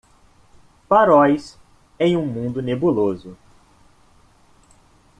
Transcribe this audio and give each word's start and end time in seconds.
Faróis 0.89 1.59
em 1.99 2.17
um 2.17 2.25
mundo 2.25 2.59
nebuloso. 2.59 3.37